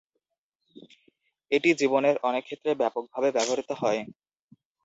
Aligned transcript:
এটি 1.51 1.69
জীবনের 1.79 2.15
অনেক 2.23 2.43
ক্ষেত্রে 2.47 2.71
ব্যাপকভাবে 2.81 3.29
ব্যবহৃত 3.35 3.69
হয়। 3.81 4.01